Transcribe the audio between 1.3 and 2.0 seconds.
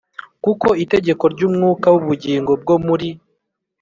ry umwuka w